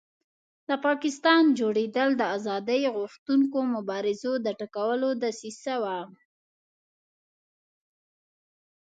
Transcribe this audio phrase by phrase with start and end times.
[0.67, 5.99] د پاکستان جوړېدل د آزادۍ غوښتونکو مبارزو د ټکولو دسیسه وه.